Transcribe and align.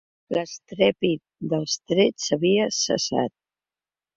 L'estrèpit 0.35 1.21
dels 1.51 1.77
trets 1.91 2.33
havia 2.39 2.67
cessat 2.79 3.37